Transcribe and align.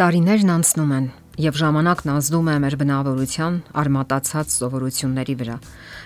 Տարիներն 0.00 0.48
անցնում 0.48 0.92
են 0.96 1.06
եւ 1.44 1.56
ժամանակն 1.60 2.10
ազդում 2.10 2.46
է 2.48 2.52
մեր 2.64 2.74
բնավորության 2.80 3.56
արմատացած 3.80 4.52
սովորությունների 4.54 5.34
վրա։ 5.40 5.56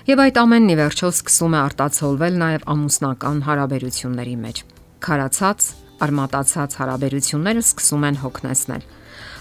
Եվ 0.08 0.22
այդ 0.24 0.40
ամենն 0.42 0.72
ի 0.72 0.76
վերջո 0.80 1.10
սկսում 1.14 1.54
է 1.54 1.60
արտացոլվել 1.60 2.40
նաեւ 2.40 2.64
ամուսնական 2.74 3.38
հարաբերությունների 3.46 4.34
մեջ։ 4.42 4.58
Խարացած, 5.06 5.68
արմատացած 6.08 6.74
հարաբերությունները 6.80 7.62
սկսում 7.62 8.08
են 8.10 8.18
հոգնեցնել։ 8.24 8.82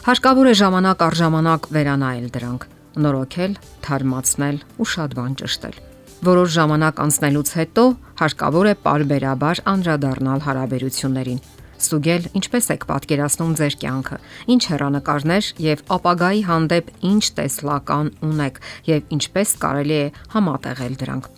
Հարկավոր 0.05 0.52
է 0.54 0.56
ժամանակ 0.62 1.04
առ 1.08 1.18
ժամանակ 1.24 1.68
վերանայել 1.74 2.30
դրանք, 2.38 2.70
նորոգել, 3.08 3.58
թարմացնել 3.90 4.62
ու 4.78 4.90
շատ 4.94 5.18
բան 5.18 5.34
ճշտել։ 5.42 5.82
Որոշ 6.30 6.54
ժամանակ 6.62 7.04
անցնելուց 7.08 7.58
հետո 7.58 7.90
հարկավոր 8.22 8.70
է 8.70 8.77
parberabar 8.85 9.66
անդրադառնալ 9.74 10.46
հարաբերություններին 10.46 11.44
ստուգել 11.84 12.28
ինչպես 12.40 12.70
եք 12.73 12.86
պատկերացնում 12.90 13.54
ձեր 13.60 13.78
կյանքը, 13.84 14.18
ինչ 14.54 14.62
հեռանկարներ 14.72 15.50
եւ 15.64 15.84
ապագայի 15.98 16.44
հանդեպ 16.50 16.91
ինչ 17.14 17.24
տեսլական 17.40 18.12
ունեք 18.28 18.60
եւ 18.90 19.16
ինչպես 19.18 19.55
կարելի 19.64 19.98
է 20.00 20.05
համատեղել 20.34 21.00
դրանք։ 21.04 21.32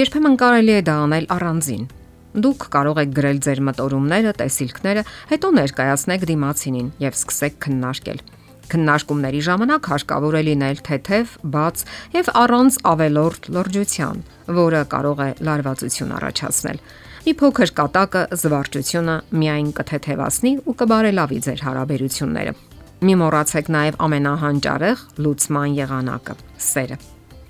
Երբեմն 0.00 0.36
կարելի 0.40 0.76
է 0.78 0.82
դա 0.86 0.96
անել 1.04 1.30
առանձին։ 1.34 1.88
Դուք 2.30 2.66
կարող 2.70 2.98
եք 3.02 3.14
գրել 3.16 3.38
ձեր 3.42 3.60
մտորումները, 3.66 4.32
տեսիլքները, 4.38 5.02
հետո 5.34 5.48
ներկայացնեք 5.56 6.26
դիմացինին 6.30 6.92
եւ 7.02 7.16
սկսեք 7.18 7.56
քննարկել։ 7.64 8.20
Քննարկումների 8.70 9.40
ժամանակ 9.46 9.86
հարկավոր 9.90 10.36
է 10.38 10.42
լինել 10.46 10.80
թեթև, 10.86 11.30
բաց 11.54 11.84
եւ 12.14 12.28
առանց 12.40 12.76
ավելորդ 12.90 13.48
լրջության, 13.56 14.20
որը 14.60 14.82
կարող 14.94 15.22
է 15.26 15.30
լարվածություն 15.48 16.12
առաջացնել։ 16.20 16.82
Մի 17.20 17.34
փոքր 17.40 17.72
կատակը 17.80 18.22
զվարճությունը 18.40 19.16
միայն 19.40 19.72
կթեթևացնի 19.80 20.52
ու 20.64 20.76
կբարելավի 20.80 21.40
ձեր 21.46 21.64
հարաբերությունները։ 21.66 22.54
Մի 23.00 23.14
մոռացեք 23.20 23.72
նաև 23.76 23.98
ամենահանճարեղ 24.06 25.04
լուծման 25.24 25.76
եղանակը՝ 25.80 26.38
սերը։ 26.70 27.00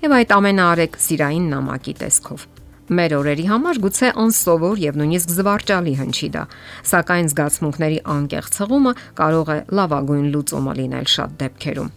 Եվ 0.01 0.17
այդ 0.17 0.35
ամենը 0.41 0.65
արեք 0.71 0.99
սիրային 1.05 1.47
նամակի 1.55 1.95
տեսքով։ 2.01 2.50
Մեր 2.91 3.15
օրերի 3.21 3.45
համար 3.47 3.77
գուցե 3.85 4.11
անսովոր 4.25 4.81
եւ 4.83 4.99
նույնիսկ 4.99 5.33
զվարճալի 5.37 5.95
հնչի 6.01 6.29
դա, 6.35 6.43
սակայն 6.91 7.31
զգացմունքների 7.31 7.99
անկեղծ 8.17 8.59
հղումը 8.65 8.93
կարող 9.21 9.51
է 9.55 9.57
լավագույն 9.79 10.29
լուծումը 10.35 10.77
լինել 10.81 11.11
շատ 11.15 11.41
դեպքերում 11.45 11.91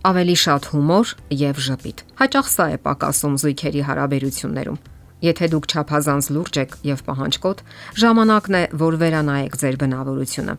ավելի 0.00 0.36
շատ 0.40 0.66
հումոր 0.72 1.10
եւ 1.36 1.58
ժպիտ։ 1.60 1.98
Հաճախ 2.20 2.46
սա 2.48 2.66
է 2.72 2.76
պակասում 2.86 3.34
զույգերի 3.42 3.82
հարաբերություններում։ 3.84 4.78
Եթե 5.20 5.48
դուք 5.52 5.66
ճափազանց 5.74 6.28
լուրջ 6.32 6.60
եք 6.62 6.76
եւ 6.88 7.02
պահանջկոտ, 7.10 7.58
ժամանակն 8.00 8.56
է, 8.56 8.62
որ 8.80 8.96
վերանայեք 9.04 9.58
ձեր 9.60 9.76
բնավորությունը։ 9.84 10.54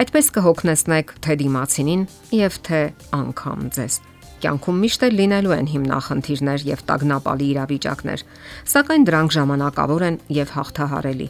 Այդպես 0.00 0.26
կհոգնեցնեք 0.36 1.12
թե 1.24 1.36
դիմացինին 1.44 2.02
եւ 2.40 2.60
թե 2.68 2.80
անգամ 3.20 3.60
ձեզ։ 3.76 4.00
Կյանքում 4.42 4.80
միշտ 4.84 5.04
է 5.06 5.08
լինելու 5.16 5.54
են 5.56 5.68
հիմնախնդիրներ 5.72 6.64
եւ 6.68 6.84
տագնապալի 6.90 7.46
իրավիճակներ, 7.56 8.24
սակայն 8.72 9.06
դրանք 9.08 9.36
ժամանակավոր 9.36 10.06
են 10.06 10.16
եւ 10.36 10.54
հաղթահարելի։ 10.56 11.28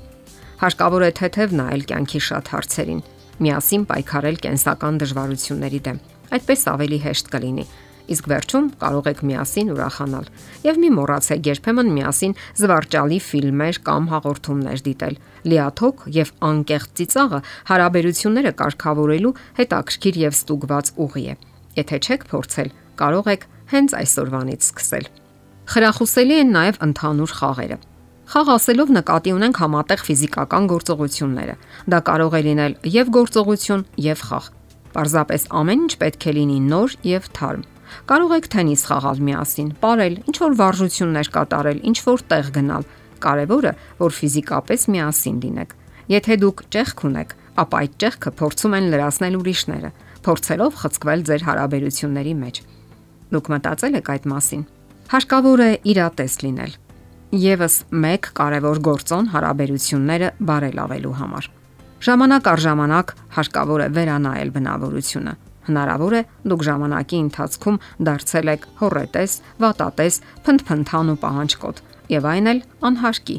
Հարկավոր 0.66 1.06
է 1.06 1.10
թեթև 1.20 1.56
նայել 1.60 1.82
կյանքի 1.90 2.20
շատ 2.26 2.52
հարցերին, 2.56 3.02
միասին 3.46 3.82
պայքարել 3.90 4.38
կենսական 4.46 5.00
դժվարությունների 5.02 5.80
դեմ։ 5.86 5.98
Այդպես 6.36 6.62
ավելի 6.74 6.98
հեշտ 7.06 7.34
կլինի 7.36 7.66
իսկ 8.06 8.28
վերջում 8.30 8.66
կարող 8.80 9.08
եք 9.10 9.20
միասին 9.26 9.70
ուրախանալ։ 9.74 10.26
Եվ 10.66 10.78
մի 10.82 10.90
մոռացեք 10.96 11.48
երբեմն 11.50 11.90
միասին 11.96 12.34
զվարճալի 12.60 13.18
ֆիլմեր 13.26 13.80
կամ 13.86 14.08
հաղորդումներ 14.12 14.84
դիտել։ 14.86 15.18
Լիաթոք 15.50 16.06
եւ 16.16 16.32
անկեղծ 16.50 16.94
ծիծաղը 17.00 17.40
հարաբերությունները 17.70 18.52
կարգավորելու 18.62 19.36
հետաքրքիր 19.58 20.20
եւ 20.22 20.36
ստուգված 20.38 20.92
ուղի 21.06 21.24
է։ 21.26 21.36
Եթե 21.76 21.96
չեք 22.06 22.28
փորձել, 22.30 22.70
կարող 23.00 23.30
եք 23.36 23.46
հենց 23.72 23.94
այսօրվանից 24.00 24.66
սկսել։ 24.70 25.06
Խրախուսելի 25.66 26.36
են 26.40 26.52
նաև 26.56 26.76
ընդհանուր 26.86 27.32
խաղերը։ 27.36 27.78
Խաղ 28.26 28.48
ասելով 28.56 28.88
նկատի 28.96 29.32
ունենք 29.36 29.58
համատեղ 29.62 30.00
ֆիզիկական 30.06 30.64
գործողությունները։ 30.70 31.54
Դա 31.94 31.98
կարող 32.06 32.36
է 32.36 32.40
լինել 32.46 32.72
եւ 32.96 33.10
գործողություն, 33.16 33.84
եւ 34.02 34.22
խաղ։ 34.26 34.48
Պարզապես 34.96 35.42
ամեն 35.60 35.82
ինչ 35.86 35.92
պետք 36.02 36.26
է 36.26 36.32
լինի 36.36 36.58
նոր 36.66 36.94
եւ 37.06 37.28
թարմ։ 37.38 37.64
Կարող 38.10 38.34
եք 38.36 38.48
թենիս 38.54 38.82
խաղալ 38.90 39.20
միասին, 39.26 39.68
ապարել, 39.76 40.14
ինչ 40.26 40.36
որ 40.42 40.56
վարժություններ 40.60 41.30
կատարել, 41.36 41.82
ինչ 41.90 41.98
որ 42.06 42.24
տեղ 42.32 42.48
գնալ։ 42.56 42.86
Կարևորը, 43.26 43.72
որ 44.02 44.16
ֆիզիկապես 44.16 44.86
միասին 44.96 45.36
լինեք։ 45.46 45.76
Եթե 46.16 46.38
դուք 46.42 46.64
ճեղք 46.76 47.04
ունեք, 47.06 47.36
ապա 47.62 47.78
այդ 47.86 47.94
ճեղքը 48.02 48.32
փորձում 48.40 48.76
են 48.76 48.88
լրացնել 48.92 49.38
ուրիշները, 49.40 49.90
փորձելով 50.26 50.80
խցկվել 50.82 51.24
ձեր 51.30 51.46
հարաբերությունների 51.46 52.34
մեջ։ 52.42 52.60
Դուք 53.34 53.50
մտածել 53.54 53.98
եք 54.00 54.12
այդ 54.16 54.28
մասին։ 54.32 54.62
Հարկավոր 55.12 55.64
է 55.66 55.70
իրատես 55.96 56.38
լինել։ 56.46 56.76
Եվս 57.46 57.74
մեկ 58.06 58.30
կարևոր 58.38 58.80
գործոն 58.86 59.32
հարաբերությունները 59.34 60.30
բարելավելու 60.50 61.16
համար։ 61.20 61.50
Ժամանակ 62.06 62.48
առ 62.52 62.62
ժամանակ 62.66 63.12
հարկավոր 63.36 63.82
է 63.86 63.88
վերանայել 63.96 64.50
բնավորությունը 64.56 65.34
Հնարավոր 65.66 66.14
է 66.14 66.22
դուք 66.46 66.62
ժամանակի 66.66 67.18
ընթացքում 67.26 67.78
դարձել 68.06 68.50
եք 68.52 68.66
հորետես, 68.80 69.32
վատատես, 69.62 70.18
փնփնթան 70.46 71.10
ու 71.10 71.18
պահանջկոտ, 71.24 71.80
եւ 72.14 72.28
այն 72.32 72.50
էլ 72.52 72.60
անհարկի։ 72.86 73.38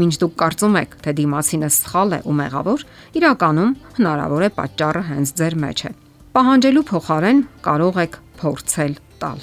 Մինչ 0.00 0.14
դուք 0.22 0.34
կարծում 0.40 0.78
եք, 0.80 0.96
թե 1.04 1.14
դիմասինը 1.20 1.70
սխալ 1.76 2.16
է 2.16 2.20
ու 2.26 2.34
մեղավոր, 2.40 2.84
իրականում 3.20 3.72
հնարավոր 4.00 4.42
է 4.46 4.50
պատճառը 4.58 5.02
հենց 5.10 5.32
ձեր 5.40 5.56
մեջ 5.64 5.78
է։ 5.86 5.90
Պահանջելու 6.30 6.86
փոխարեն 6.90 7.40
կարող 7.66 8.02
եք 8.06 8.18
փորձել 8.40 8.94
տալ։ 9.20 9.40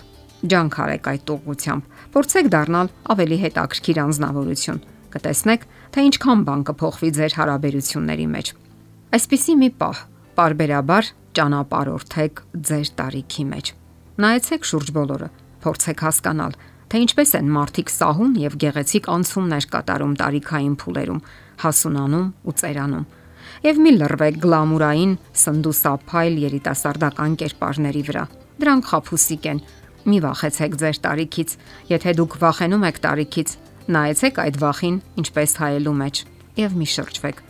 Ջանք 0.52 0.75
արեք 0.84 1.08
այդ 1.12 1.31
ուղղությամբ։ 1.34 1.97
Փորձեք 2.13 2.50
դառնալ 2.53 2.91
ավելի 3.13 3.38
հետաքրքիր 3.44 4.00
անznավորություն։ 4.03 4.80
Կտեսնեք, 5.13 5.66
թե 5.94 6.06
ինչքան 6.08 6.41
բան 6.47 6.63
կփոխվի 6.68 7.09
ձեր 7.18 7.35
հարաբերությունների 7.38 8.28
մեջ։ 8.38 8.52
Այսպիսի 9.18 9.53
մի 9.58 9.69
պահ, 9.81 10.00
parberabar 10.38 11.09
ճանապարհորդեք 11.38 12.41
ձեր 12.68 12.88
տարիքի 12.97 13.46
մեջ։ 13.52 13.72
Նայեցեք 14.18 14.68
շուրջ 14.72 14.90
բոլորը, 14.97 15.29
փորձեք 15.64 16.03
հասկանալ, 16.08 16.58
թե 16.88 17.02
ինչպես 17.03 17.31
են 17.38 17.52
մարդիկ 17.58 17.94
սահուն 17.94 18.34
եւ 18.41 18.58
գեղեցիկ 18.64 19.09
անցումներ 19.14 19.68
կատարում 19.74 20.14
տարիքային 20.22 20.75
փուլերում, 20.81 21.24
հասունանում 21.64 22.28
ու 22.47 22.56
ծերանում։ 22.62 23.08
Եվ 23.68 23.79
մի 23.84 23.91
լրվեք 23.97 24.35
գլամուրային 24.44 25.14
սնդուսափայլ 25.44 26.35
երիտասարդական 26.47 27.38
կերպարների 27.41 28.03
վրա։ 28.08 28.25
Դրանք 28.62 28.88
խափուսիկ 28.91 29.50
են։ 29.51 29.59
Մի 30.07 30.18
վախեցեք 30.23 30.79
ձեր 30.81 30.97
տարիքից, 31.03 31.50
եթե 31.91 32.16
դուք 32.22 32.40
վախենում 32.44 32.88
եք 32.88 33.03
տարիքից, 33.07 33.50
նայեցեք 33.97 34.41
այդ 34.47 34.62
վախին 34.63 34.97
ինչպես 35.23 35.51
հայելու 35.62 36.00
մեջ 36.01 36.25
եւ 36.63 36.78
մի 36.78 36.88
շրջվեք 36.96 37.47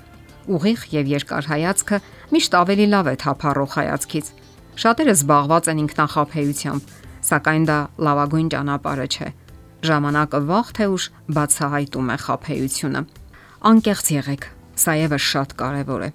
ուղիղ 0.47 0.83
եւ 0.93 1.09
երկար 1.11 1.47
հայացքը 1.51 1.97
միշտ 2.31 2.55
ավելի 2.59 2.85
լավ 2.93 3.09
է 3.11 3.15
թափառող 3.23 3.71
հայացքից։ 3.77 4.29
Շատերը 4.77 5.13
զբաղված 5.17 5.69
են 5.71 5.81
ինքնախապեյությամբ, 5.83 6.91
սակայն 7.27 7.63
դա 7.67 7.77
լավագույն 8.07 8.51
ճանապարհը 8.53 9.07
չէ։ 9.11 9.29
Ժամանակը 9.87 10.41
վաղ 10.47 10.67
թե 10.77 10.85
ուշ 10.95 11.07
բացահայտում 11.37 12.11
է 12.15 12.17
խապեյությունը։ 12.23 13.01
Անկեղծ 13.67 14.11
եղեք, 14.17 14.43
սա 14.77 14.93
եւս 15.03 15.27
շատ 15.27 15.57
կարեւոր 15.61 16.05
է։ 16.07 16.09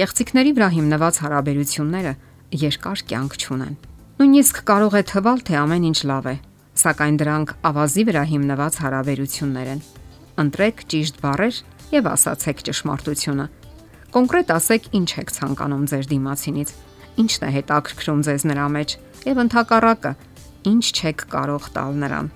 Կեղծիքների 0.00 0.52
վրա 0.58 0.68
հիմնված 0.76 1.22
հարաբերությունները 1.24 2.12
երկար 2.60 3.06
կյանք 3.10 3.40
չունեն։ 3.40 3.89
Նույնիսկ 4.20 4.58
կարող 4.68 4.94
է 4.98 5.02
թվալ, 5.08 5.38
թե 5.48 5.54
ամեն 5.56 5.84
ինչ 5.90 6.00
լավ 6.10 6.26
է, 6.28 6.36
սակայն 6.76 7.14
դրանք 7.22 7.54
ավազի 7.70 8.02
վրա 8.10 8.24
հիմնված 8.34 8.74
հարաբերություններ 8.84 9.70
են։ 9.72 9.80
Ընտրեք 10.44 10.84
ճիշտ 10.92 11.22
բառեր 11.24 11.60
եւ 11.94 12.10
ասացեք 12.10 12.60
ճշմարտությունը 12.68 13.46
Կոնկրետ 14.10 14.48
ասեք, 14.50 14.86
ինչ 14.98 15.10
եք 15.22 15.28
ցանկանում 15.36 15.82
ձեր 15.90 16.06
դիմացինից, 16.10 16.70
ինչն 17.22 17.44
է 17.46 17.50
հետաքրքրում 17.56 18.22
ձեզ 18.26 18.44
նրա 18.50 18.64
մեջ 18.74 18.94
եւ 19.30 19.40
ընդհակառակը, 19.44 20.12
ինչ 20.66 20.84
չեք 21.00 21.24
կարող 21.30 21.68
տալ 21.80 21.98
նրան։ 22.02 22.30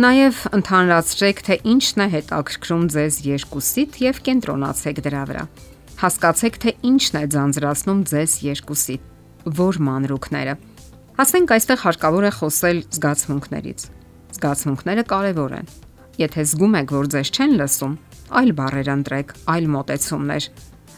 Նաև 0.00 0.38
ընդհանրացրեք, 0.58 1.42
թե 1.44 1.58
ինչն 1.74 2.04
է 2.04 2.08
հետաքրքրում 2.14 2.86
ձեզ 2.94 3.14
երկուսիդ 3.28 3.98
եւ 4.02 4.22
կենտրոնացեք 4.26 5.02
դրա 5.04 5.24
վրա։ 5.28 5.44
Հասկացեք, 6.00 6.54
թե 6.64 6.70
ինչն 6.88 7.20
է 7.20 7.24
ձանձրացնում 7.36 8.00
ձեզ 8.10 8.32
երկուսիդ, 8.48 9.02
որ 9.60 9.84
մանրուքները։ 9.92 10.54
Ասենք 11.14 11.52
այստեղ 11.54 11.78
հարկավոր 11.78 12.24
է 12.26 12.30
խոսել 12.34 12.78
զգացմունքներից։ 12.90 13.82
Զգացմունքները 14.34 15.02
կարևոր 15.12 15.52
են։ 15.54 15.68
Եթե 16.18 16.44
զգում 16.50 16.72
եք, 16.80 16.94
որ 16.94 17.10
ձեզ 17.14 17.28
չեն 17.34 17.52
լսում, 17.60 17.92
այլ 18.34 18.50
բառեր 18.58 18.88
ընտրեք, 18.94 19.34
այլ 19.54 19.68
մոտեցումներ, 19.74 20.48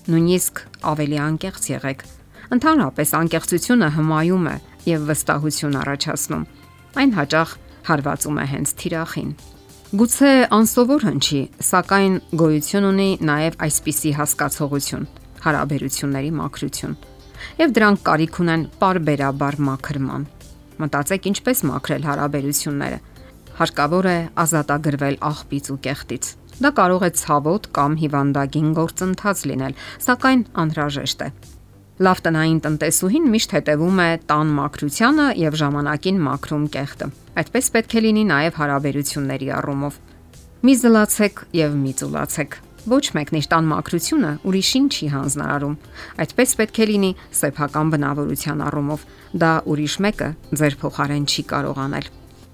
նույնիսկ 0.08 0.62
ավելի 0.92 1.18
անկեղծ 1.26 1.68
եղեք։ 1.68 2.04
Ընդհանրապես 2.56 3.12
անկեղծությունը 3.20 3.90
հմայում 3.96 4.48
է 4.48 4.56
եւ 4.88 5.04
վստահություն 5.10 5.76
առաջացնում։ 5.84 6.46
Այն 6.96 7.12
հաճախ 7.20 7.52
հարվածում 7.90 8.40
է 8.40 8.46
հենց 8.56 8.72
թիրախին։ 8.80 9.30
Գուցե 10.00 10.32
անսովոր 10.56 11.04
հնչի, 11.10 11.42
սակայն 11.66 12.16
գոյություն 12.40 12.88
ունի 12.88 13.10
նաև 13.20 13.60
այսպիսի 13.68 14.14
հասկացողություն՝ 14.16 15.04
հարաբերությունների 15.44 16.32
մաքրություն։ 16.40 16.96
եւ 17.60 17.74
դրանք 17.76 18.02
կարիք 18.06 18.40
ունեն 18.44 18.64
parberabar 18.80 19.58
մաքրման։ 19.68 20.26
Մտածեք 20.76 21.28
ինչպես 21.32 21.62
մաքրել 21.70 22.06
հարաբերությունները։ 22.10 22.98
Հարկավոր 23.56 24.06
է 24.12 24.16
ազատագրվել 24.44 25.20
աղբից 25.30 25.70
ու 25.72 25.78
կեղտից։ 25.86 26.32
Դա 26.56 26.70
կարող 26.76 27.04
է 27.06 27.10
ցավոտ 27.20 27.68
կամ 27.76 27.94
հիվանդագին 28.00 28.68
գործընթաց 28.76 29.44
լինել, 29.50 29.76
սակայն 30.06 30.42
անհրաժեշտ 30.62 31.24
է։ 31.26 31.28
Լավ 31.96 32.18
տնային 32.26 32.58
տնտեսուհին 32.64 33.28
միշտ 33.32 33.54
հետևում 33.56 34.00
է 34.04 34.08
տան 34.28 34.50
մաքրությանը 34.56 35.28
եւ 35.40 35.56
ժամանակին 35.62 36.18
մաքրում 36.26 36.66
կեղտը։ 36.76 37.08
Այդպես 37.40 37.72
պետք 37.76 37.96
է 37.96 38.04
լինի 38.04 38.24
նաեւ 38.32 38.60
հարաբերությունների 38.60 39.50
առումով։ 39.62 39.98
Մի 40.66 40.74
զլացեք 40.84 41.44
եւ 41.56 41.76
մի 41.80 41.92
ծուլացեք։ 42.00 42.60
Ոչ 42.86 43.02
մեկն 43.16 43.36
իր 43.40 43.46
տան 43.50 43.66
մաքրությունը 43.66 44.28
ուրիշին 44.46 44.84
չի 44.94 45.06
հանձնարարում։ 45.10 45.72
Այդպես 46.22 46.52
պետք 46.60 46.76
է 46.78 46.86
լինի 46.90 47.10
սեփական 47.34 47.88
բնավորության 47.94 48.62
առումով։ 48.66 49.06
Դա 49.42 49.50
ուրիշ 49.72 49.96
մեկը 50.06 50.28
ձեր 50.60 50.76
փոխարեն 50.82 51.26
չի 51.26 51.42
կարող 51.50 51.80
անել։ 51.86 52.06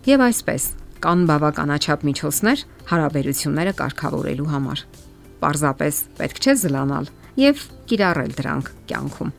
Եվ 0.09 0.25
այսպես, 0.29 0.63
կան 1.05 1.27
բավականաչափ 1.29 2.07
միջոցներ 2.09 2.65
հարաբերությունները 2.93 3.77
կարգավորելու 3.83 4.51
համար։ 4.57 4.85
Պարզապես 5.43 6.01
պետք 6.23 6.43
չէ 6.43 6.57
զլանալ 6.65 7.13
եւ 7.43 7.63
կիրառել 7.93 8.35
դրանք 8.41 8.75
կյանքում։ 8.89 9.33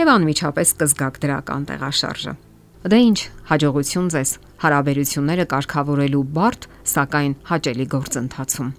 Եվ 0.00 0.12
անմիջապես 0.18 0.76
կզգաք 0.82 1.24
դրական 1.24 1.66
տեղաշարժը։ 1.70 2.36
Դե 2.90 2.98
ինչ, 3.06 3.18
հաջողություն 3.50 4.06
ձեզ 4.14 4.30
հարաբերությունները 4.64 5.44
կարգավորելու 5.54 6.28
բարդ, 6.40 6.70
սակայն 6.90 7.34
հաճելի 7.50 7.86
գործընթացում։ 7.94 8.70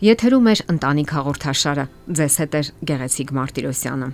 Եթերում 0.00 0.46
է 0.48 0.52
ընտանիք 0.72 1.10
հաղորդաշարը։ 1.12 1.82
Ձեզ 2.16 2.36
հետ 2.40 2.54
է 2.56 2.60
Գեղեցիկ 2.88 3.32
Մարտիրոսյանը։ 3.36 4.08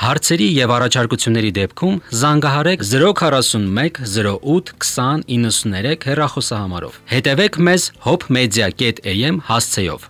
Հարցերի 0.00 0.48
եւ 0.56 0.74
առաջարկությունների 0.76 1.54
դեպքում 1.60 1.96
զանգահարեք 2.20 2.84
041 2.90 4.00
08 4.20 4.72
20 4.84 5.26
93 5.40 6.08
հեռախոսահամարով։ 6.10 7.02
Հետևեք 7.16 7.60
մեզ 7.68 7.90
hopmedia.am 8.08 9.44
հասցեով։ 9.48 10.09